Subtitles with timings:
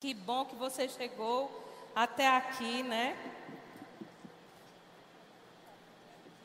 [0.00, 1.50] Que bom que você chegou
[1.94, 3.14] até aqui, né?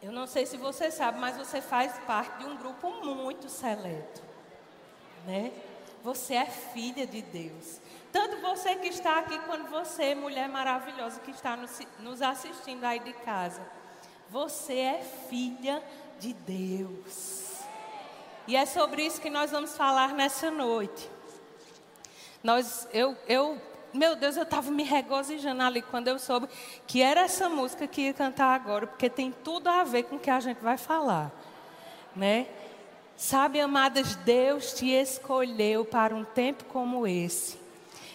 [0.03, 4.21] Eu não sei se você sabe, mas você faz parte de um grupo muito seleto,
[5.25, 5.53] né?
[6.03, 7.79] Você é filha de Deus.
[8.11, 11.57] Tanto você que está aqui, quanto você, mulher maravilhosa que está
[11.99, 13.65] nos assistindo aí de casa.
[14.29, 15.81] Você é filha
[16.19, 17.61] de Deus.
[18.47, 21.14] E é sobre isso que nós vamos falar nessa noite.
[22.45, 23.59] Nós, eu, eu,
[23.91, 26.47] meu Deus, eu estava me regozijando ali quando eu soube
[26.85, 30.19] que era essa música que ia cantar agora, porque tem tudo a ver com o
[30.19, 31.31] que a gente vai falar,
[32.15, 32.45] né?
[33.17, 37.57] Sabe, amadas, Deus te escolheu para um tempo como esse.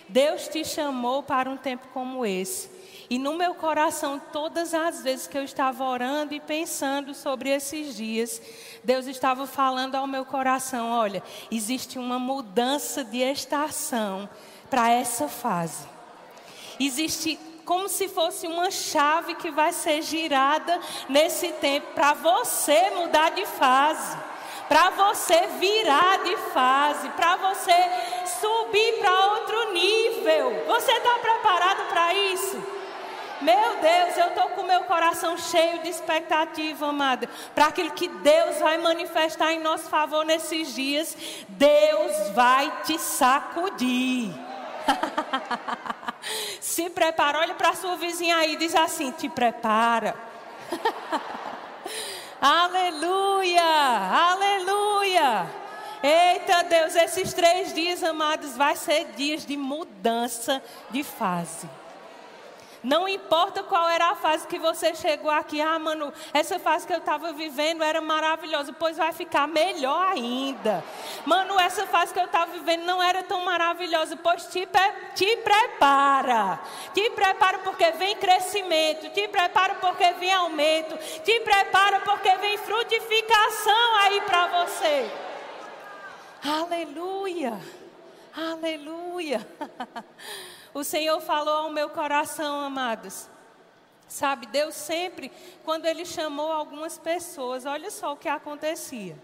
[0.09, 2.71] Deus te chamou para um tempo como esse.
[3.11, 7.97] E no meu coração, todas as vezes que eu estava orando e pensando sobre esses
[7.97, 8.41] dias,
[8.83, 14.29] Deus estava falando ao meu coração: olha, existe uma mudança de estação
[14.69, 15.87] para essa fase.
[16.79, 23.31] Existe como se fosse uma chave que vai ser girada nesse tempo para você mudar
[23.31, 24.17] de fase,
[24.69, 27.75] para você virar de fase, para você
[28.41, 30.65] subir para outro nível.
[30.67, 32.80] Você está preparado para isso?
[33.41, 38.59] Meu Deus, eu estou com meu coração cheio de expectativa, amada, para aquilo que Deus
[38.59, 41.17] vai manifestar em nosso favor nesses dias.
[41.49, 44.31] Deus vai te sacudir.
[46.61, 50.15] Se prepara, olha para sua vizinha aí, diz assim: te prepara.
[52.41, 55.47] aleluia, aleluia.
[56.03, 61.80] Eita Deus, esses três dias, amados, vai ser dias de mudança de fase.
[62.83, 66.93] Não importa qual era a fase que você chegou aqui, ah, mano, essa fase que
[66.93, 70.83] eu estava vivendo era maravilhosa, pois vai ficar melhor ainda.
[71.27, 74.67] Mano, essa fase que eu estava vivendo não era tão maravilhosa, pois te,
[75.15, 76.59] te prepara.
[76.95, 83.97] Te prepara porque vem crescimento, te prepara porque vem aumento, te prepara porque vem frutificação
[83.97, 85.11] aí para você.
[86.43, 87.61] Aleluia,
[88.35, 89.47] aleluia.
[90.73, 93.29] O Senhor falou ao meu coração, amados.
[94.09, 95.31] Sabe, Deus sempre,
[95.65, 99.17] quando Ele chamou algumas pessoas, olha só o que acontecia.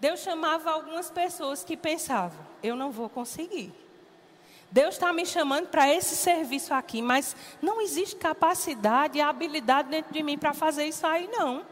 [0.00, 3.72] Deus chamava algumas pessoas que pensavam: eu não vou conseguir.
[4.70, 10.12] Deus está me chamando para esse serviço aqui, mas não existe capacidade e habilidade dentro
[10.12, 11.64] de mim para fazer isso aí, não.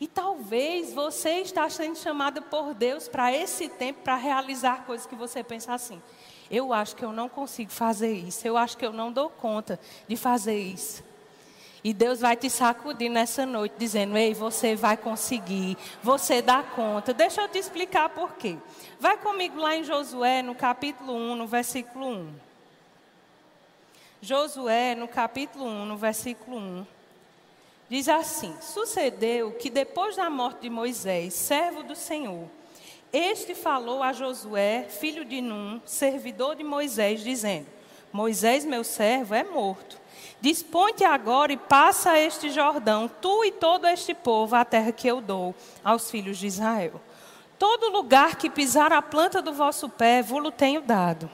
[0.00, 5.14] E talvez você está sendo chamado por Deus para esse tempo, para realizar coisas que
[5.14, 6.00] você pensa assim.
[6.50, 8.46] Eu acho que eu não consigo fazer isso.
[8.46, 9.78] Eu acho que eu não dou conta
[10.08, 11.04] de fazer isso.
[11.82, 17.14] E Deus vai te sacudir nessa noite, dizendo: Ei, você vai conseguir, você dá conta.
[17.14, 18.56] Deixa eu te explicar por quê.
[18.98, 22.34] Vai comigo lá em Josué, no capítulo 1, no versículo 1.
[24.20, 26.86] Josué, no capítulo 1, no versículo 1.
[27.88, 32.46] Diz assim: Sucedeu que depois da morte de Moisés, servo do Senhor,
[33.12, 37.66] este falou a Josué, filho de Num, servidor de Moisés, dizendo:
[38.12, 39.98] Moisés, meu servo, é morto.
[40.40, 45.20] Dispõe-te agora e passa este Jordão, tu e todo este povo, a terra que eu
[45.20, 45.54] dou
[45.84, 47.00] aos filhos de Israel.
[47.58, 51.30] Todo lugar que pisar a planta do vosso pé, vos tenho dado.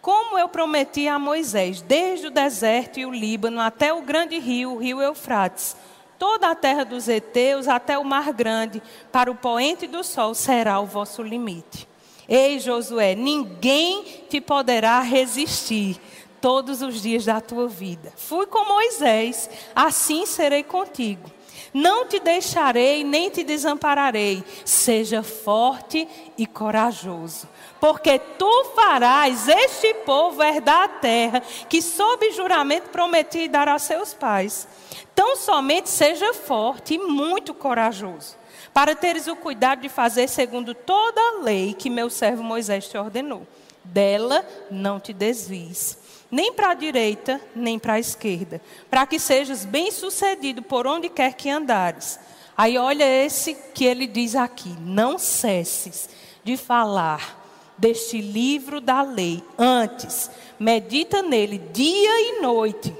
[0.00, 4.72] Como eu prometi a Moisés, desde o deserto e o Líbano até o grande rio,
[4.72, 5.76] o rio Eufrates,
[6.18, 10.80] toda a terra dos heteus até o mar grande, para o poente do sol será
[10.80, 11.88] o vosso limite.
[12.28, 16.00] Ei, Josué, ninguém te poderá resistir
[16.40, 18.12] todos os dias da tua vida.
[18.16, 21.33] Fui com Moisés, assim serei contigo.
[21.74, 24.44] Não te deixarei nem te desampararei.
[24.64, 26.06] Seja forte
[26.38, 27.48] e corajoso,
[27.80, 34.14] porque tu farás este povo herdar a terra que, sob juramento, prometi dar a seus
[34.14, 34.68] pais.
[35.16, 38.36] Tão somente seja forte e muito corajoso,
[38.72, 42.96] para teres o cuidado de fazer segundo toda a lei que meu servo Moisés te
[42.96, 43.44] ordenou.
[43.82, 45.98] Dela não te desvies,
[46.34, 48.60] nem para a direita, nem para a esquerda,
[48.90, 52.18] para que sejas bem-sucedido por onde quer que andares.
[52.56, 56.08] Aí olha esse que ele diz aqui: não cesses
[56.42, 57.40] de falar
[57.78, 60.28] deste livro da lei, antes
[60.58, 62.92] medita nele dia e noite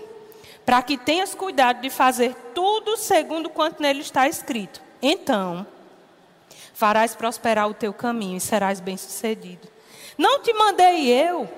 [0.65, 4.81] para que tenhas cuidado de fazer tudo segundo quanto nele está escrito.
[5.03, 5.67] Então,
[6.73, 9.69] farás prosperar o teu caminho e serás bem-sucedido.
[10.17, 11.49] Não te mandei eu,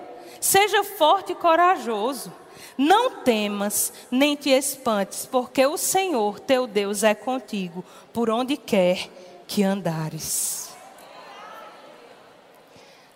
[0.41, 2.33] seja forte e corajoso.
[2.79, 9.09] Não temas, nem te espantes, porque o Senhor teu Deus é contigo, por onde quer
[9.47, 10.75] que andares.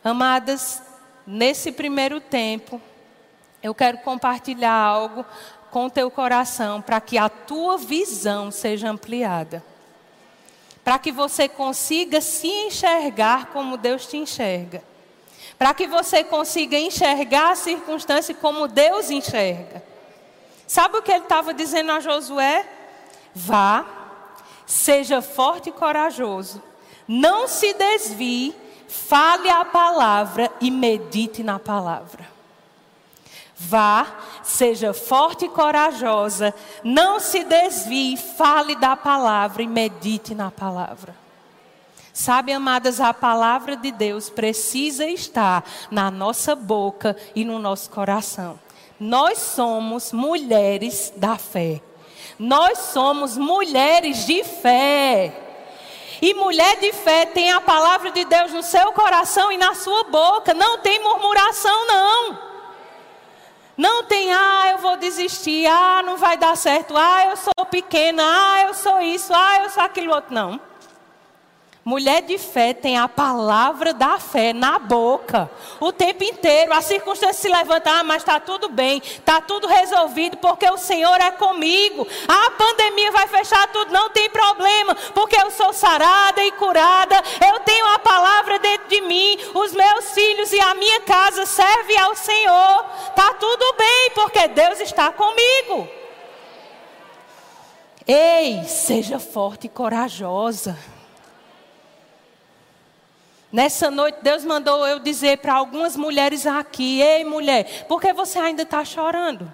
[0.02, 0.82] Amadas,
[1.26, 2.80] nesse primeiro tempo,
[3.62, 5.26] eu quero compartilhar algo
[5.70, 9.62] com teu coração para que a tua visão seja ampliada.
[10.82, 14.82] Para que você consiga se enxergar como Deus te enxerga.
[15.60, 19.84] Para que você consiga enxergar a circunstância como Deus enxerga.
[20.66, 22.66] Sabe o que ele estava dizendo a Josué?
[23.34, 23.84] Vá,
[24.64, 26.62] seja forte e corajoso,
[27.06, 28.56] não se desvie,
[28.88, 32.26] fale a palavra e medite na palavra.
[33.54, 34.06] Vá,
[34.42, 41.14] seja forte e corajosa, não se desvie, fale da palavra e medite na palavra.
[42.20, 48.60] Sabe, amadas, a palavra de Deus precisa estar na nossa boca e no nosso coração.
[49.00, 51.80] Nós somos mulheres da fé.
[52.38, 55.34] Nós somos mulheres de fé.
[56.20, 60.04] E mulher de fé tem a palavra de Deus no seu coração e na sua
[60.04, 60.52] boca.
[60.52, 62.38] Não tem murmuração, não.
[63.78, 68.22] Não tem, ah, eu vou desistir, ah, não vai dar certo, ah, eu sou pequena,
[68.22, 70.34] ah, eu sou isso, ah, eu sou aquilo outro.
[70.34, 70.68] Não.
[71.90, 75.50] Mulher de fé tem a palavra da fé na boca
[75.80, 76.72] o tempo inteiro.
[76.72, 81.20] A circunstância se levanta, ah, mas está tudo bem, está tudo resolvido, porque o Senhor
[81.20, 82.06] é comigo.
[82.28, 87.20] A pandemia vai fechar tudo, não tem problema, porque eu sou sarada e curada.
[87.44, 89.36] Eu tenho a palavra dentro de mim.
[89.52, 92.86] Os meus filhos e a minha casa servem ao Senhor.
[93.08, 95.88] Está tudo bem, porque Deus está comigo.
[98.06, 100.78] Ei, seja forte e corajosa.
[103.52, 108.38] Nessa noite, Deus mandou eu dizer para algumas mulheres aqui: Ei, mulher, por que você
[108.38, 109.52] ainda está chorando?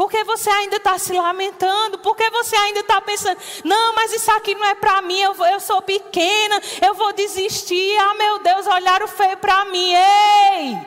[0.00, 1.98] Por que você ainda está se lamentando?
[1.98, 5.34] Por que você ainda está pensando, não, mas isso aqui não é para mim, eu,
[5.44, 7.98] eu, sou pequena, eu vou desistir.
[7.98, 9.92] Ah, meu Deus, olharam feio para mim.
[9.92, 10.78] Ei!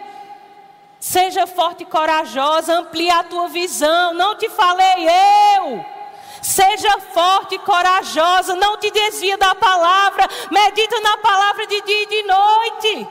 [0.99, 4.15] Seja forte e corajosa, amplie a tua visão.
[4.15, 5.07] Não te falei
[5.57, 5.85] eu.
[6.43, 12.05] Seja forte e corajosa, não te desvia da palavra, medita na palavra de dia e
[12.05, 13.07] de noite.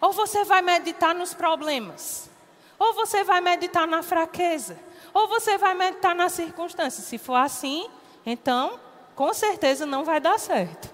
[0.00, 2.30] Ou você vai meditar nos problemas,
[2.78, 4.78] ou você vai meditar na fraqueza,
[5.12, 7.06] ou você vai meditar nas circunstâncias.
[7.06, 7.90] Se for assim,
[8.24, 8.80] então,
[9.14, 10.92] com certeza não vai dar certo.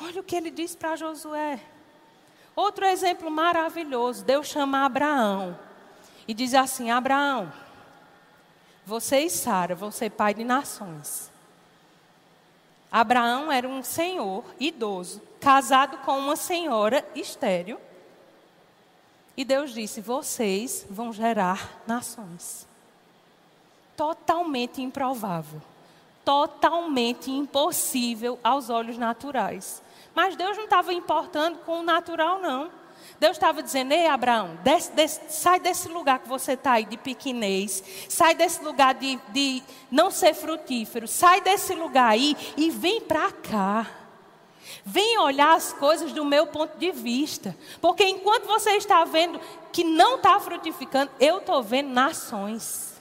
[0.00, 1.60] Olha o que ele diz para Josué.
[2.56, 5.58] Outro exemplo maravilhoso: Deus chama Abraão
[6.26, 7.52] e diz assim: Abraão,
[8.84, 11.30] você e Sara vão ser pai de nações.
[12.90, 17.80] Abraão era um senhor idoso, casado com uma senhora estéril.
[19.36, 22.66] E Deus disse: Vocês vão gerar nações.
[23.96, 25.62] Totalmente improvável.
[26.24, 29.82] Totalmente impossível aos olhos naturais.
[30.14, 32.70] Mas Deus não estava importando com o natural, não.
[33.18, 36.96] Deus estava dizendo: Ei, Abraão, desce, desce, sai desse lugar que você está aí de
[36.96, 43.00] pequenez, sai desse lugar de, de não ser frutífero, sai desse lugar aí e vem
[43.00, 43.86] para cá.
[44.84, 47.56] Vem olhar as coisas do meu ponto de vista.
[47.80, 49.40] Porque enquanto você está vendo
[49.72, 52.92] que não está frutificando, eu estou vendo nações.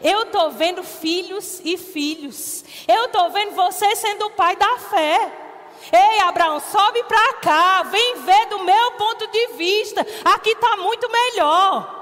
[0.00, 2.64] Eu estou vendo filhos e filhos.
[2.86, 5.47] Eu estou vendo você sendo o pai da fé.
[5.92, 10.06] Ei, Abraão, sobe para cá, vem ver do meu ponto de vista.
[10.24, 11.98] Aqui está muito melhor.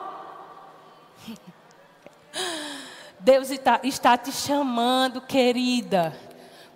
[3.18, 6.16] Deus está, está te chamando, querida,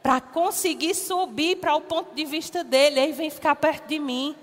[0.02, 3.00] para conseguir subir para o ponto de vista dele.
[3.00, 4.34] Ei, vem ficar perto de mim.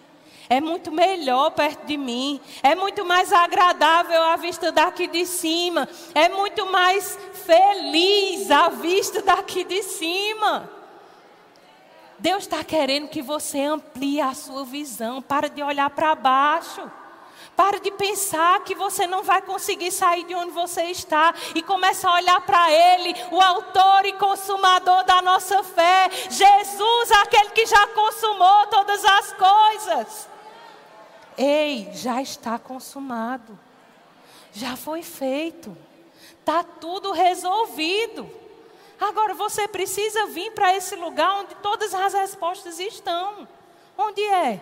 [0.49, 2.39] É muito melhor perto de mim.
[2.63, 5.89] É muito mais agradável a vista daqui de cima.
[6.15, 10.76] É muito mais feliz a vista daqui de cima.
[12.19, 15.21] Deus está querendo que você amplie a sua visão.
[15.21, 16.89] Para de olhar para baixo.
[17.55, 22.07] Para de pensar que você não vai conseguir sair de onde você está e começa
[22.07, 26.07] a olhar para Ele, o autor e consumador da nossa fé.
[26.29, 30.29] Jesus, aquele que já consumou todas as coisas.
[31.35, 33.57] Ei, já está consumado.
[34.53, 35.75] Já foi feito.
[36.39, 38.29] Está tudo resolvido.
[38.99, 43.47] Agora você precisa vir para esse lugar onde todas as respostas estão.
[43.97, 44.61] Onde é?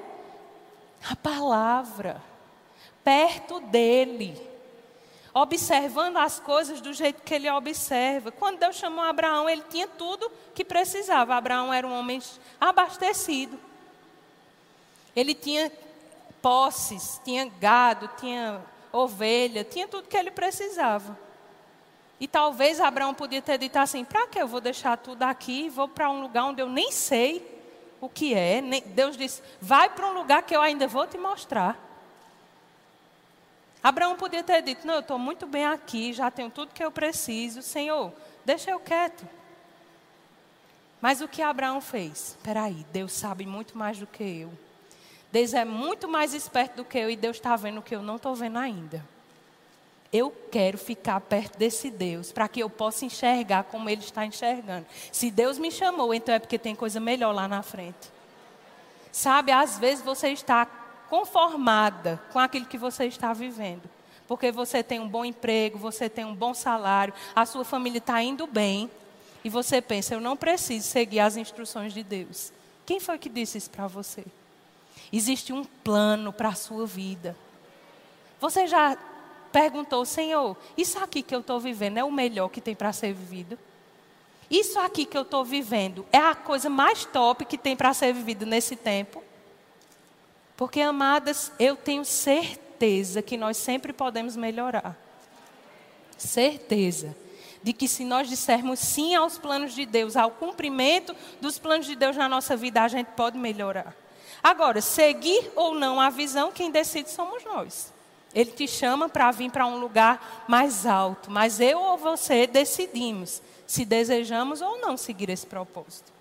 [1.09, 2.21] A palavra.
[3.03, 4.35] Perto dele.
[5.33, 8.31] Observando as coisas do jeito que ele observa.
[8.31, 11.35] Quando Deus chamou Abraão, ele tinha tudo que precisava.
[11.35, 12.21] Abraão era um homem
[12.59, 13.59] abastecido.
[15.15, 15.71] Ele tinha
[16.41, 18.61] posses, tinha gado, tinha
[18.91, 21.24] ovelha, tinha tudo que ele precisava.
[22.19, 25.69] E talvez Abraão podia ter dito assim: para que eu vou deixar tudo aqui e
[25.69, 27.45] vou para um lugar onde eu nem sei
[27.99, 28.61] o que é.
[28.85, 31.77] Deus disse: vai para um lugar que eu ainda vou te mostrar.
[33.83, 36.91] Abraão podia ter dito: Não, eu estou muito bem aqui, já tenho tudo que eu
[36.91, 37.61] preciso.
[37.61, 38.11] Senhor,
[38.43, 39.27] deixa eu quieto.
[41.01, 42.29] Mas o que Abraão fez?
[42.29, 44.51] Espera aí, Deus sabe muito mais do que eu.
[45.31, 48.01] Deus é muito mais esperto do que eu e Deus está vendo o que eu
[48.01, 49.05] não estou vendo ainda.
[50.15, 54.85] Eu quero ficar perto desse Deus para que eu possa enxergar como Ele está enxergando.
[55.11, 58.09] Se Deus me chamou, então é porque tem coisa melhor lá na frente.
[59.11, 60.65] Sabe, às vezes você está
[61.09, 63.81] conformada com aquilo que você está vivendo.
[64.25, 68.23] Porque você tem um bom emprego, você tem um bom salário, a sua família está
[68.23, 68.89] indo bem.
[69.43, 72.53] E você pensa, eu não preciso seguir as instruções de Deus.
[72.85, 74.23] Quem foi que disse isso para você?
[75.11, 77.35] Existe um plano para a sua vida.
[78.39, 78.97] Você já
[79.55, 83.13] perguntou, Senhor, isso aqui que eu estou vivendo é o melhor que tem para ser
[83.13, 83.57] vivido?
[84.51, 88.13] Isso aqui que eu estou vivendo é a coisa mais top que tem para ser
[88.13, 89.23] vivido nesse tempo?
[90.57, 94.93] Porque, amadas, eu tenho certeza que nós sempre podemos melhorar.
[96.17, 97.15] Certeza
[97.63, 101.95] de que se nós dissermos sim aos planos de Deus, ao cumprimento dos planos de
[101.95, 103.95] Deus na nossa vida, a gente pode melhorar.
[104.43, 107.94] Agora, seguir ou não a visão, quem decide somos nós.
[108.35, 113.41] Ele te chama para vir para um lugar mais alto, mas eu ou você decidimos
[113.65, 116.11] se desejamos ou não seguir esse propósito.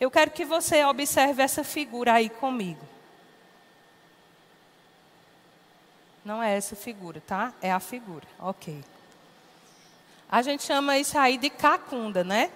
[0.00, 2.84] Eu quero que você observe essa figura aí comigo.
[6.24, 7.52] Não é essa figura, tá?
[7.62, 8.26] É a figura.
[8.40, 8.82] Ok.
[10.28, 12.50] A gente chama isso aí de cacunda, né?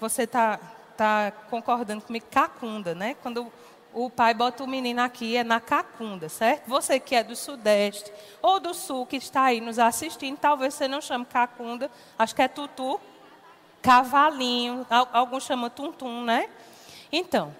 [0.00, 0.58] Você está
[0.96, 2.26] tá concordando comigo?
[2.30, 3.14] Cacunda, né?
[3.22, 3.52] Quando
[3.92, 6.68] o pai bota o menino aqui, é na cacunda, certo?
[6.68, 10.86] Você que é do Sudeste ou do Sul, que está aí nos assistindo, talvez você
[10.86, 13.00] não chame cacunda, acho que é tutu,
[13.82, 16.48] cavalinho, alguns chamam tuntum, né?
[17.10, 17.54] Então,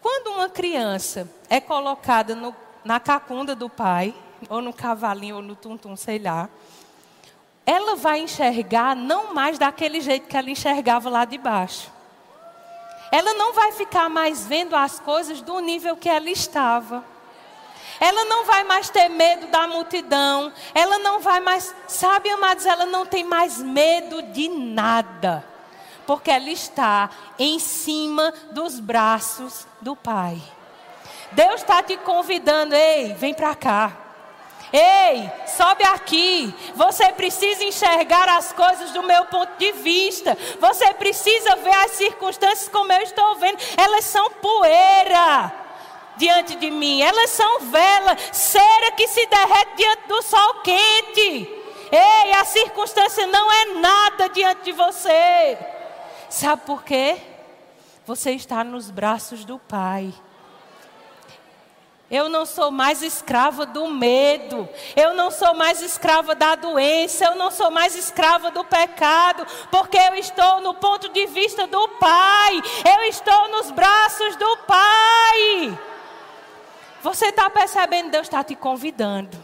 [0.00, 4.14] quando uma criança é colocada no, na cacunda do pai,
[4.48, 6.48] ou no cavalinho, ou no tuntum, sei lá,
[7.64, 11.90] ela vai enxergar não mais daquele jeito que ela enxergava lá de baixo
[13.12, 17.04] ela não vai ficar mais vendo as coisas do nível que ela estava.
[18.00, 20.50] Ela não vai mais ter medo da multidão.
[20.74, 25.44] Ela não vai mais, sabe, amados, ela não tem mais medo de nada.
[26.06, 30.42] Porque ela está em cima dos braços do Pai.
[31.32, 34.01] Deus está te convidando, ei, vem para cá.
[34.72, 36.54] Ei, sobe aqui.
[36.74, 40.36] Você precisa enxergar as coisas do meu ponto de vista.
[40.58, 43.58] Você precisa ver as circunstâncias como eu estou vendo.
[43.76, 45.52] Elas são poeira
[46.16, 47.02] diante de mim.
[47.02, 51.62] Elas são vela, cera que se derrete diante do sol quente.
[51.92, 55.58] Ei, a circunstância não é nada diante de você.
[56.30, 57.18] Sabe por quê?
[58.06, 60.14] Você está nos braços do Pai.
[62.12, 64.68] Eu não sou mais escrava do medo.
[64.94, 67.24] Eu não sou mais escrava da doença.
[67.24, 69.46] Eu não sou mais escrava do pecado.
[69.70, 72.62] Porque eu estou no ponto de vista do Pai.
[72.84, 75.78] Eu estou nos braços do Pai.
[77.02, 78.10] Você está percebendo?
[78.10, 79.42] Deus está te convidando.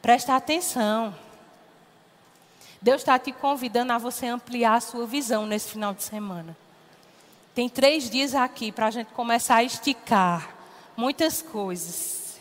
[0.00, 1.14] Presta atenção.
[2.80, 6.56] Deus está te convidando a você ampliar a sua visão nesse final de semana.
[7.54, 10.55] Tem três dias aqui para a gente começar a esticar
[10.96, 12.38] muitas coisas.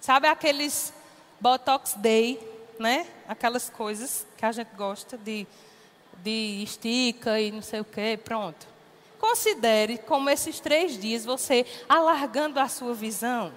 [0.00, 0.92] Sabe aqueles
[1.40, 2.38] Botox Day,
[2.78, 3.06] né?
[3.26, 5.46] Aquelas coisas que a gente gosta de,
[6.22, 8.66] de estica e não sei o quê, pronto.
[9.18, 13.52] Considere como esses três dias você alargando a sua visão,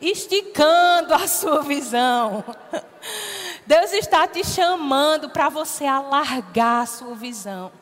[0.00, 2.44] esticando a sua visão.
[3.66, 7.72] Deus está te chamando para você alargar a sua visão.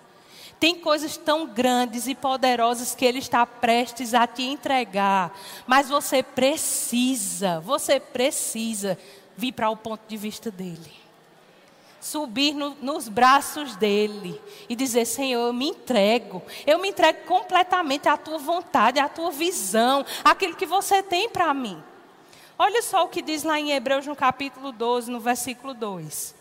[0.62, 5.36] Tem coisas tão grandes e poderosas que Ele está prestes a te entregar.
[5.66, 8.96] Mas você precisa, você precisa
[9.36, 10.92] vir para o ponto de vista dEle.
[12.00, 16.40] Subir no, nos braços dEle e dizer: Senhor, eu me entrego.
[16.64, 21.52] Eu me entrego completamente à tua vontade, à tua visão, aquilo que você tem para
[21.52, 21.82] mim.
[22.56, 26.36] Olha só o que diz lá em Hebreus, no capítulo 12, no versículo 2.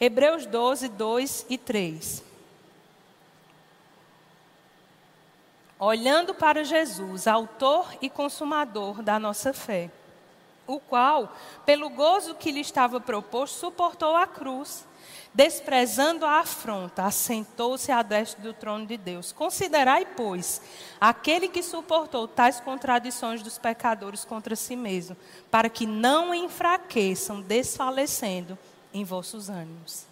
[0.00, 2.29] Hebreus 12, 2 e 3.
[5.80, 9.90] Olhando para Jesus, autor e consumador da nossa fé,
[10.66, 11.34] o qual,
[11.64, 14.84] pelo gozo que lhe estava proposto, suportou a cruz,
[15.32, 19.32] desprezando a afronta, assentou-se à destra do trono de Deus.
[19.32, 20.60] Considerai, pois,
[21.00, 25.16] aquele que suportou tais contradições dos pecadores contra si mesmo,
[25.50, 28.58] para que não enfraqueçam, desfalecendo
[28.92, 30.04] em vossos ânimos.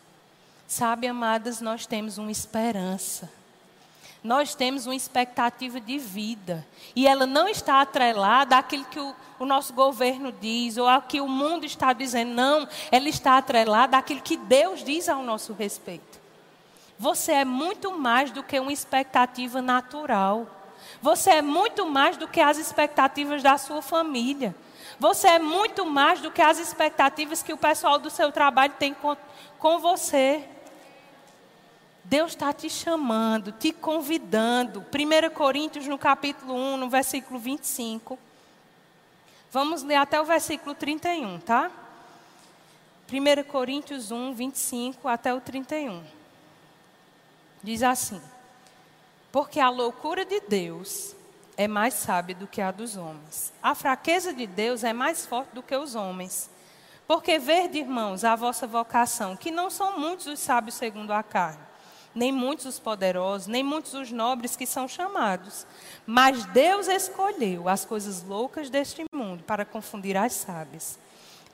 [0.66, 3.38] Sabe, amadas, nós temos uma esperança
[4.22, 6.66] Nós temos uma expectativa de vida.
[6.94, 11.20] E ela não está atrelada àquilo que o, o nosso governo diz, ou ao que
[11.20, 12.32] o mundo está dizendo.
[12.34, 16.18] Não, ela está atrelada àquilo que Deus diz ao nosso respeito.
[16.98, 20.46] Você é muito mais do que uma expectativa natural.
[21.00, 24.54] Você é muito mais do que as expectativas da sua família.
[24.98, 28.92] Você é muito mais do que as expectativas que o pessoal do seu trabalho tem
[28.92, 29.16] com,
[29.60, 30.44] com você.
[32.09, 34.81] Deus está te chamando, te convidando.
[34.81, 38.19] 1 Coríntios, no capítulo 1, no versículo 25.
[39.53, 41.71] Vamos ler até o versículo 31, tá?
[43.12, 46.03] 1 Coríntios 1, 25 até o 31.
[47.62, 48.23] Diz assim:
[49.31, 51.15] Porque a loucura de Deus
[51.59, 53.53] é mais sábia do que a dos homens.
[53.62, 56.49] A fraqueza de Deus é mais forte do que os homens.
[57.07, 61.67] Porque verde, irmãos, a vossa vocação, que não são muitos os sábios segundo a carne
[62.18, 65.64] nem muitos os poderosos, nem muitos os nobres que são chamados.
[66.04, 70.98] Mas Deus escolheu as coisas loucas deste mundo para confundir as sábias.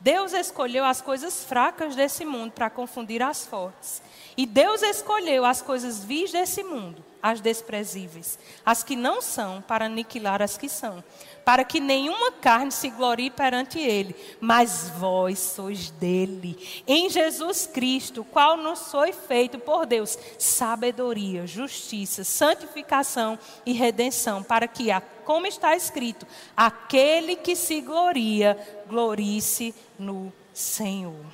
[0.01, 4.03] Deus escolheu as coisas fracas desse mundo para confundir as fortes.
[4.37, 9.87] E Deus escolheu as coisas vis desse mundo, as desprezíveis, as que não são, para
[9.87, 11.03] aniquilar as que são,
[11.45, 18.25] para que nenhuma carne se glorie perante Ele, mas vós sois dele, em Jesus Cristo,
[18.25, 24.89] qual nos foi feito por Deus sabedoria, justiça, santificação e redenção, para que,
[25.25, 28.59] como está escrito, aquele que se gloria,
[28.89, 31.25] glorie-se no Senhor.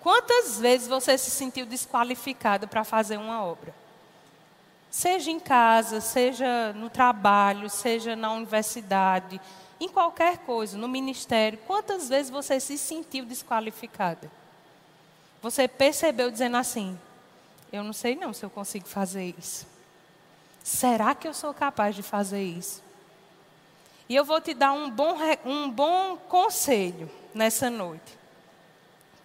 [0.00, 3.79] Quantas vezes você se sentiu desqualificado para fazer uma obra?
[4.90, 9.40] Seja em casa, seja no trabalho, seja na universidade,
[9.80, 14.30] em qualquer coisa, no ministério, quantas vezes você se sentiu desqualificada?
[15.40, 16.98] Você percebeu dizendo assim:
[17.72, 19.66] Eu não sei não se eu consigo fazer isso.
[20.62, 22.82] Será que eu sou capaz de fazer isso?
[24.08, 28.18] E eu vou te dar um bom, um bom conselho nessa noite.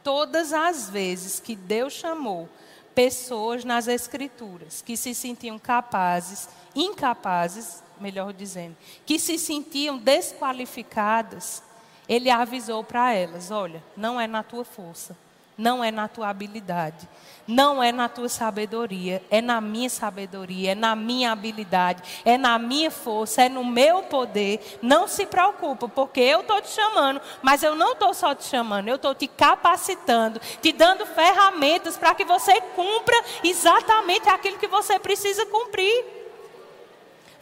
[0.04, 2.48] Todas as vezes que Deus chamou
[2.96, 11.62] pessoas nas Escrituras que se sentiam capazes, incapazes, melhor dizendo, que se sentiam desqualificadas,
[12.08, 15.16] ele avisou para elas: olha, não é na tua força,
[15.58, 17.08] não é na tua habilidade,
[17.48, 22.58] não é na tua sabedoria, é na minha sabedoria, é na minha habilidade, é na
[22.58, 24.80] minha força, é no meu poder.
[24.82, 28.88] Não se preocupa, porque eu estou te chamando, mas eu não estou só te chamando,
[28.88, 35.00] eu estou te capacitando, te dando ferramentas para que você cumpra exatamente aquilo que você
[35.00, 36.06] precisa cumprir.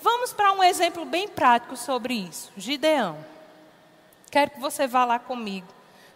[0.01, 2.51] Vamos para um exemplo bem prático sobre isso.
[2.57, 3.17] Gideão.
[4.29, 5.67] Quero que você vá lá comigo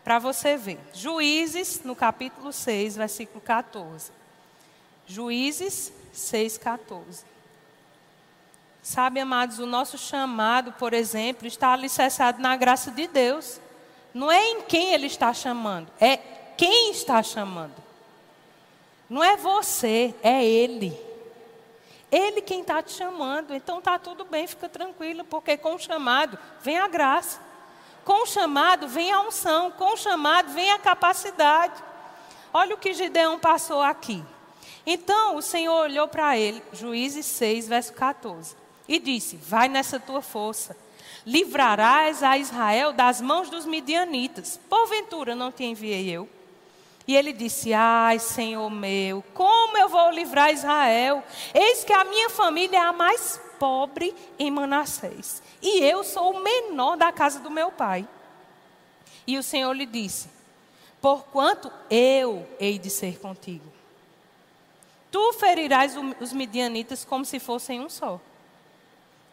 [0.07, 0.79] para você ver.
[0.93, 4.09] Juízes, no capítulo 6, versículo 14.
[5.05, 7.25] Juízes 6, 14.
[8.81, 13.59] Sabe, amados, o nosso chamado, por exemplo, está alicerçado na graça de Deus.
[14.13, 16.15] Não é em quem Ele está chamando, é
[16.55, 17.75] quem está chamando.
[19.09, 20.97] Não é você, é Ele.
[22.09, 23.53] Ele quem está te chamando.
[23.53, 27.45] Então está tudo bem, fica tranquilo, porque com o chamado vem a graça.
[28.07, 31.73] Com o chamado vem a unção, com o chamado vem a capacidade.
[32.53, 34.23] Olha o que Gideão passou aqui.
[34.85, 38.55] Então o Senhor olhou para ele, Juízes 6, verso 14,
[38.87, 40.77] e disse: Vai nessa tua força,
[41.25, 44.57] livrarás a Israel das mãos dos midianitas.
[44.69, 46.29] Porventura não te enviei eu?
[47.05, 51.21] E ele disse: Ai, Senhor meu, como eu vou livrar Israel?
[51.53, 56.43] Eis que a minha família é a mais pobre em Manassés, e eu sou o
[56.43, 58.07] menor da casa do meu pai.
[59.25, 60.29] E o Senhor lhe disse:
[61.01, 63.71] Porquanto eu hei de ser contigo.
[65.11, 68.19] Tu ferirás os midianitas como se fossem um só.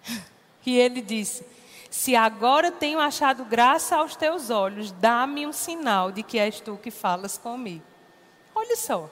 [0.66, 1.46] E ele disse:
[1.90, 6.78] Se agora tenho achado graça aos teus olhos, dá-me um sinal de que és tu
[6.82, 7.84] que falas comigo.
[8.54, 9.10] Olha só.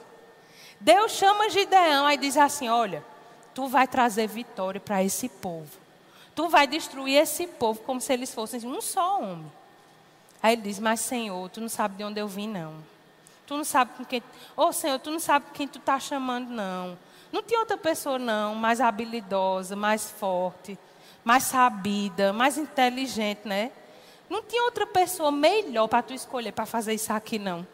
[0.80, 3.04] Deus chama Gideão e diz assim: Olha,
[3.52, 5.81] tu vai trazer vitória para esse povo.
[6.34, 9.52] Tu vai destruir esse povo como se eles fossem um só homem.
[10.42, 12.74] Aí ele diz: Mas Senhor, tu não sabe de onde eu vim, não.
[13.46, 14.22] Tu não sabe com quem.
[14.56, 16.96] Ô oh, Senhor, tu não sabe quem tu está chamando, não.
[17.30, 20.78] Não tinha outra pessoa, não, mais habilidosa, mais forte,
[21.24, 23.72] mais sabida, mais inteligente, né?
[24.28, 27.66] Não tinha outra pessoa melhor para tu escolher para fazer isso aqui, não.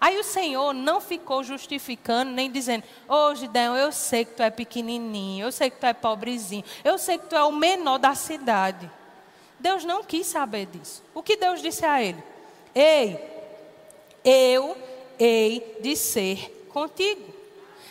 [0.00, 4.42] Aí o Senhor não ficou justificando, nem dizendo: Ô oh, Gideão, eu sei que tu
[4.42, 7.98] é pequenininho, eu sei que tu é pobrezinho, eu sei que tu é o menor
[7.98, 8.90] da cidade.
[9.58, 11.02] Deus não quis saber disso.
[11.14, 12.22] O que Deus disse a ele?
[12.74, 13.22] Ei,
[14.24, 14.74] eu
[15.18, 17.40] hei de ser contigo.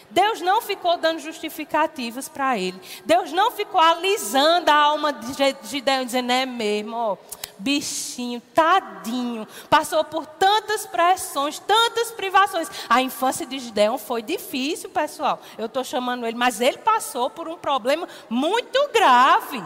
[0.09, 2.79] Deus não ficou dando justificativas para ele.
[3.05, 7.17] Deus não ficou alisando a alma de Gideão, dizendo: é mesmo, ó,
[7.59, 12.69] bichinho, tadinho, passou por tantas pressões, tantas privações.
[12.89, 15.41] A infância de Gideão foi difícil, pessoal.
[15.57, 19.61] Eu estou chamando ele, mas ele passou por um problema muito grave.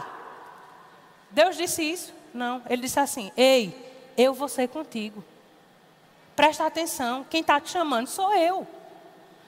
[1.30, 2.12] Deus disse isso?
[2.32, 2.62] Não.
[2.68, 3.74] Ele disse assim: Ei,
[4.16, 5.24] eu vou ser contigo.
[6.36, 8.66] Presta atenção, quem está te chamando sou eu.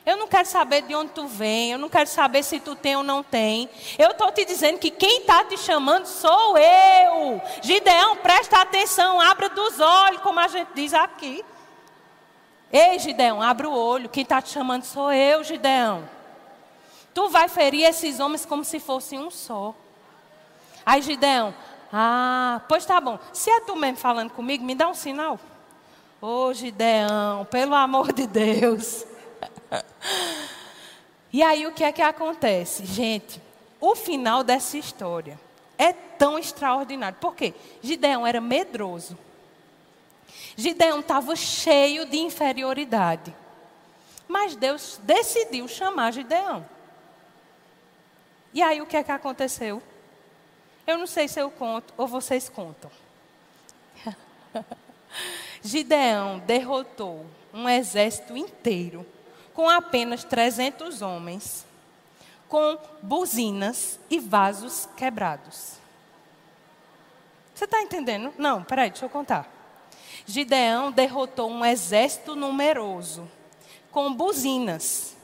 [0.06, 2.94] Eu não quero saber de onde tu vem, eu não quero saber se tu tem
[2.94, 3.68] ou não tem.
[3.98, 7.42] Eu estou te dizendo que quem está te chamando sou eu.
[7.60, 11.44] Gideão, presta atenção, abra dos olhos, como a gente diz aqui.
[12.72, 16.08] Ei, Gideão, abra o olho, quem está te chamando sou eu, Gideão.
[17.12, 19.74] Tu vai ferir esses homens como se fossem um só.
[20.84, 21.52] Aí, Gideão,
[21.92, 23.18] ah, pois tá bom.
[23.32, 25.36] Se é tu mesmo falando comigo, me dá um sinal.
[26.22, 29.04] Ô, Gideão, pelo amor de Deus.
[31.32, 32.86] E aí o que é que acontece?
[32.86, 33.40] Gente,
[33.80, 35.38] o final dessa história
[35.76, 37.18] é tão extraordinário.
[37.20, 37.54] Por quê?
[37.82, 39.18] Gideão era medroso.
[40.56, 43.34] Gideão estava cheio de inferioridade.
[44.26, 46.66] Mas Deus decidiu chamar Gideão.
[48.54, 49.82] E aí o que é que aconteceu?
[50.86, 52.90] Eu não sei se eu conto ou vocês contam.
[55.62, 59.04] Gideão derrotou um exército inteiro
[59.56, 61.64] com apenas 300 homens,
[62.46, 65.78] com buzinas e vasos quebrados.
[67.54, 68.34] Você está entendendo?
[68.36, 69.50] Não, peraí, deixa eu contar.
[70.26, 73.26] Gideão derrotou um exército numeroso,
[73.90, 75.16] com buzinas.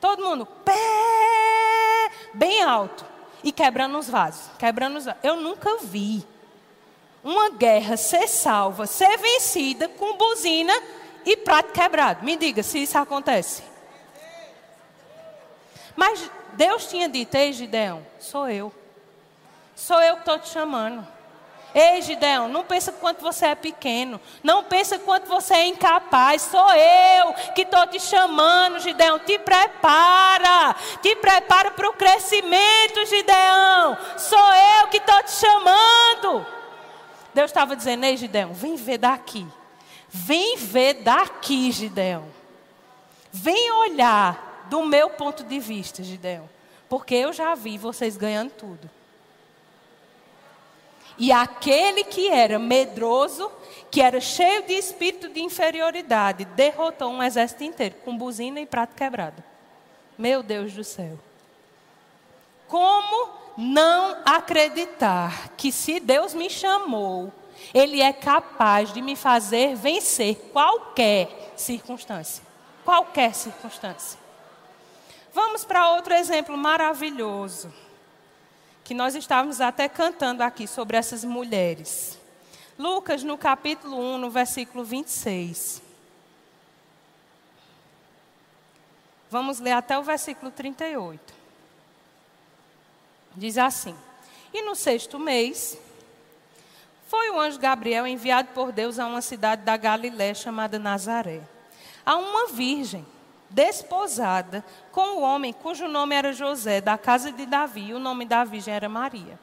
[0.00, 3.04] Todo mundo, pé, bem alto,
[3.44, 5.04] e quebrando os vasos, quebrando os.
[5.22, 6.24] Eu nunca vi
[7.22, 10.72] uma guerra ser salva, ser vencida com buzina
[11.24, 12.24] e prato quebrado.
[12.24, 13.62] Me diga se isso acontece.
[15.96, 18.72] Mas Deus tinha dito: Ei, Gideão, sou eu.
[19.74, 21.06] Sou eu que estou te chamando.
[21.72, 24.20] Ei, Gideão, não pensa quanto você é pequeno.
[24.42, 26.42] Não pensa quanto você é incapaz.
[26.42, 29.18] Sou eu que estou te chamando, Gideão.
[29.20, 30.74] Te prepara.
[31.00, 33.96] Te prepara para o crescimento, Gideão.
[34.16, 36.46] Sou eu que estou te chamando.
[37.32, 39.46] Deus estava dizendo: Ei, Gideão, vem ver daqui.
[40.10, 42.26] Vem ver daqui, Gideão.
[43.32, 46.48] Vem olhar do meu ponto de vista, Gideão.
[46.88, 48.90] Porque eu já vi vocês ganhando tudo.
[51.16, 53.52] E aquele que era medroso,
[53.90, 58.96] que era cheio de espírito de inferioridade, derrotou um exército inteiro com buzina e prato
[58.96, 59.42] quebrado.
[60.16, 61.18] Meu Deus do céu.
[62.66, 67.32] Como não acreditar que se Deus me chamou
[67.72, 72.42] ele é capaz de me fazer vencer qualquer circunstância.
[72.84, 74.18] Qualquer circunstância.
[75.32, 77.72] Vamos para outro exemplo maravilhoso.
[78.82, 82.18] Que nós estávamos até cantando aqui sobre essas mulheres.
[82.78, 85.82] Lucas, no capítulo 1, no versículo 26.
[89.30, 91.34] Vamos ler até o versículo 38.
[93.36, 93.94] Diz assim:
[94.52, 95.78] E no sexto mês
[97.10, 101.40] foi o anjo Gabriel enviado por Deus a uma cidade da Galiléia chamada Nazaré.
[102.06, 103.04] A uma virgem
[103.50, 108.24] desposada com um homem cujo nome era José, da casa de Davi, e o nome
[108.24, 109.36] da virgem era Maria.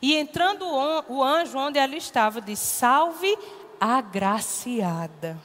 [0.00, 3.36] E entrando o anjo onde ela estava, disse: Salve,
[3.78, 5.38] agraciada.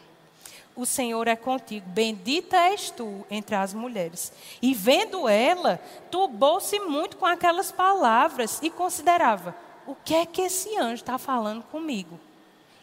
[0.74, 4.32] O Senhor é contigo, bendita és tu entre as mulheres.
[4.62, 5.78] E vendo ela,
[6.10, 9.54] turbou-se muito com aquelas palavras e considerava:
[9.88, 12.19] o que é que esse anjo está falando comigo?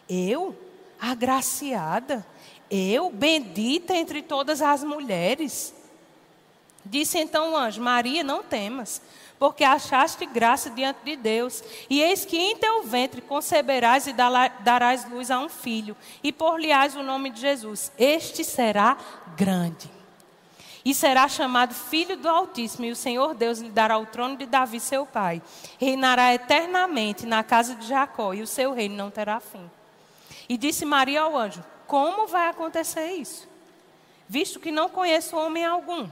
[0.07, 0.55] Eu,
[0.99, 2.25] agraciada,
[2.69, 5.73] eu, bendita entre todas as mulheres.
[6.85, 9.01] Disse então o anjo: Maria, não temas,
[9.39, 11.63] porque achaste graça diante de Deus.
[11.89, 16.95] E eis que em teu ventre conceberás e darás luz a um filho, e por-lhe-ás
[16.95, 17.91] o nome de Jesus.
[17.97, 18.97] Este será
[19.35, 20.00] grande
[20.83, 24.45] e será chamado Filho do Altíssimo, e o Senhor Deus lhe dará o trono de
[24.45, 25.41] Davi, seu pai.
[25.79, 29.69] Reinará eternamente na casa de Jacó, e o seu reino não terá fim.
[30.49, 33.47] E disse Maria ao anjo: Como vai acontecer isso?
[34.27, 36.09] Visto que não conheço homem algum.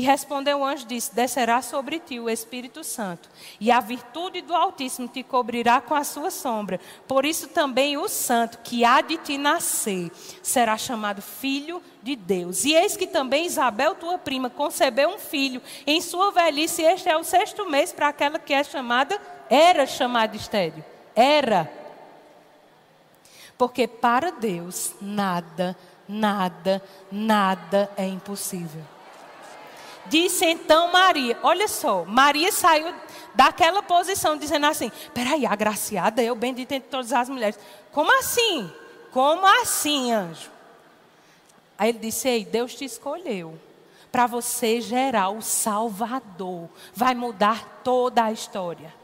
[0.00, 3.28] E respondeu o anjo: disse: Descerá sobre ti o Espírito Santo,
[3.60, 6.80] e a virtude do Altíssimo te cobrirá com a sua sombra.
[7.06, 10.10] Por isso também o Santo, que há de ti nascer,
[10.42, 12.64] será chamado Filho de Deus.
[12.64, 17.10] E eis que também Isabel, tua prima, concebeu um filho em sua velhice, e este
[17.10, 20.82] é o sexto mês para aquela que é chamada, era chamada estéreo.
[21.14, 21.70] Era.
[23.58, 25.76] Porque para Deus nada,
[26.08, 26.82] nada,
[27.12, 28.99] nada é impossível.
[30.06, 32.94] Disse então Maria: Olha só, Maria saiu
[33.34, 37.58] daquela posição dizendo assim: Peraí, agraciada, eu bendita entre todas as mulheres.
[37.92, 38.70] Como assim?
[39.12, 40.50] Como assim, anjo?
[41.78, 43.58] Aí ele disse: Ei, Deus te escolheu
[44.10, 46.68] para você gerar o Salvador.
[46.94, 48.99] Vai mudar toda a história.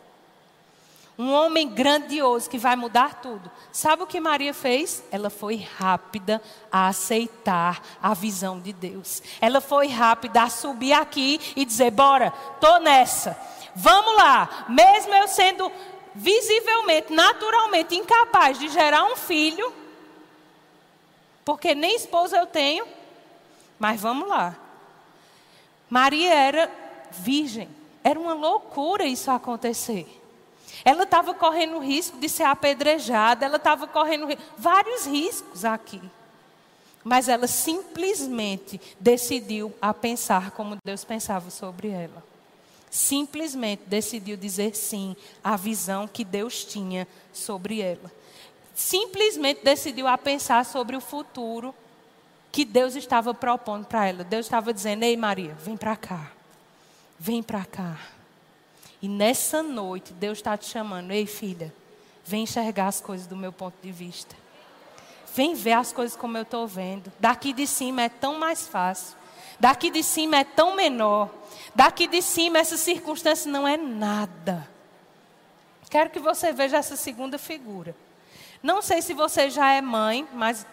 [1.18, 3.50] Um homem grandioso que vai mudar tudo.
[3.72, 5.02] Sabe o que Maria fez?
[5.11, 9.22] Ela foi rápida a aceitar a visão de Deus.
[9.40, 13.38] Ela foi rápida a subir aqui e dizer: Bora, tô nessa.
[13.74, 14.66] Vamos lá.
[14.68, 15.72] Mesmo eu sendo
[16.14, 19.72] visivelmente, naturalmente incapaz de gerar um filho,
[21.44, 22.87] porque nem esposa eu tenho,
[23.79, 24.57] mas vamos lá.
[25.88, 26.70] Maria era
[27.11, 27.68] virgem.
[28.02, 30.26] Era uma loucura isso acontecer.
[30.87, 36.01] Ela estava correndo risco de ser apedrejada, ela estava correndo vários riscos aqui.
[37.03, 42.22] Mas ela simplesmente decidiu a pensar como Deus pensava sobre ela.
[42.88, 48.12] Simplesmente decidiu dizer sim à visão que Deus tinha sobre ela.
[48.72, 51.75] Simplesmente decidiu a pensar sobre o futuro
[52.53, 54.22] que Deus estava propondo para ela.
[54.22, 56.31] Deus estava dizendo: Ei, Maria, vem para cá.
[57.18, 57.99] Vem para cá.
[59.07, 61.73] E nessa noite, Deus está te chamando: Ei, filha,
[62.25, 64.35] vem enxergar as coisas do meu ponto de vista.
[65.33, 67.12] Vem ver as coisas como eu estou vendo.
[67.21, 69.16] Daqui de cima é tão mais fácil.
[69.61, 71.31] Daqui de cima é tão menor.
[71.73, 74.69] Daqui de cima essa circunstância não é nada.
[75.88, 77.95] Quero que você veja essa segunda figura.
[78.61, 80.66] Não sei se você já é mãe, mas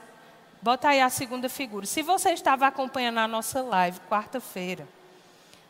[0.59, 1.85] bota aí a segunda figura.
[1.85, 4.87] Se você estava acompanhando a nossa live quarta-feira,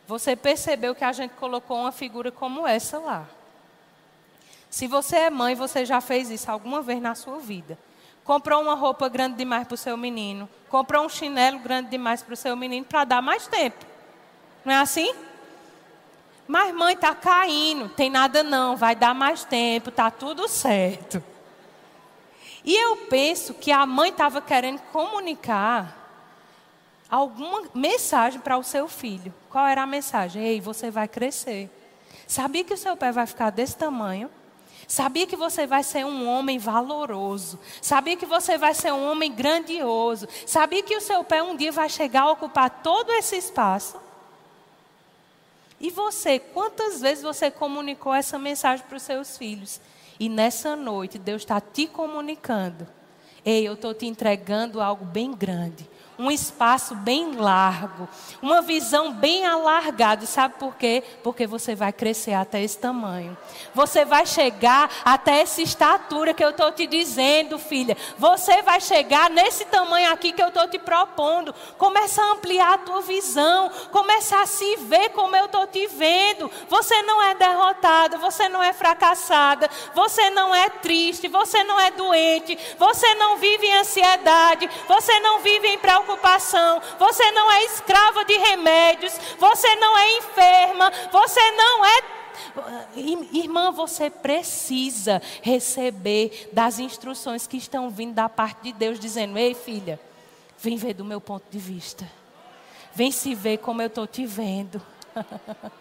[0.06, 3.26] você percebeu que a gente colocou uma figura como essa lá.
[4.68, 7.78] Se você é mãe, você já fez isso alguma vez na sua vida.
[8.24, 10.48] Comprou uma roupa grande demais para o seu menino.
[10.68, 13.84] Comprou um chinelo grande demais para o seu menino para dar mais tempo.
[14.64, 15.14] Não é assim?
[16.46, 21.22] Mas mãe está caindo, tem nada não, vai dar mais tempo, está tudo certo.
[22.64, 26.03] E eu penso que a mãe estava querendo comunicar
[27.14, 29.32] alguma mensagem para o seu filho.
[29.48, 30.42] Qual era a mensagem?
[30.42, 31.70] Ei, você vai crescer.
[32.26, 34.30] Sabia que o seu pé vai ficar desse tamanho?
[34.88, 37.58] Sabia que você vai ser um homem valoroso.
[37.80, 40.26] Sabia que você vai ser um homem grandioso.
[40.44, 44.00] Sabia que o seu pé um dia vai chegar a ocupar todo esse espaço?
[45.80, 49.80] E você, quantas vezes você comunicou essa mensagem para os seus filhos?
[50.18, 52.86] E nessa noite, Deus está te comunicando.
[53.44, 58.08] Ei, eu estou te entregando algo bem grande um espaço bem largo,
[58.40, 60.26] uma visão bem alargada.
[60.26, 61.02] Sabe por quê?
[61.22, 63.36] Porque você vai crescer até esse tamanho.
[63.74, 67.96] Você vai chegar até essa estatura que eu estou te dizendo, filha.
[68.18, 71.54] Você vai chegar nesse tamanho aqui que eu estou te propondo.
[71.76, 73.70] Começa a ampliar a tua visão.
[73.90, 76.50] Começa a se ver como eu estou te vendo.
[76.68, 81.90] Você não é derrotada, você não é fracassada, você não é triste, você não é
[81.90, 87.64] doente, você não vive em ansiedade, você não vive em preocupação preocupação, você não é
[87.64, 92.24] escrava de remédios, você não é enferma, você não é
[93.32, 99.54] Irmã, você precisa receber das instruções que estão vindo da parte de Deus, dizendo: Ei,
[99.54, 100.00] filha,
[100.58, 102.10] vem ver do meu ponto de vista.
[102.92, 104.82] Vem se ver como eu estou te vendo.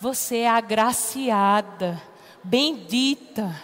[0.00, 2.02] Você é agraciada,
[2.42, 3.54] bendita.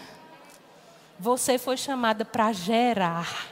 [1.18, 3.51] Você foi chamada para gerar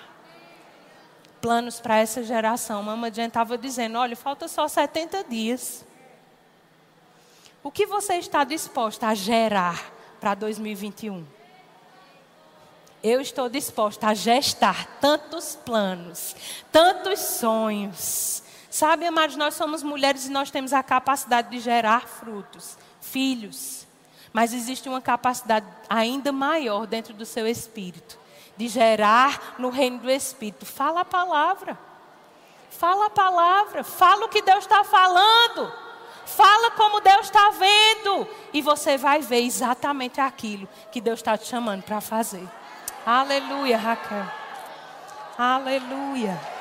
[1.41, 2.83] planos para essa geração.
[2.83, 5.85] Mamãe Jen estava dizendo: olha, falta só 70 dias.
[7.63, 11.27] O que você está disposta a gerar para 2021?
[13.03, 16.37] Eu estou disposta a gestar tantos planos,
[16.71, 18.43] tantos sonhos.
[18.71, 23.87] Sabe, amados, nós somos mulheres e nós temos a capacidade de gerar frutos, filhos.
[24.33, 28.20] Mas existe uma capacidade ainda maior dentro do seu espírito
[28.61, 30.67] de gerar no reino do Espírito.
[30.67, 31.79] Fala a palavra.
[32.69, 33.83] Fala a palavra.
[33.83, 35.73] Fala o que Deus está falando.
[36.27, 38.29] Fala como Deus está vendo.
[38.53, 42.47] E você vai ver exatamente aquilo que Deus está te chamando para fazer.
[43.07, 44.27] Aleluia, Raquel.
[45.39, 46.60] Aleluia.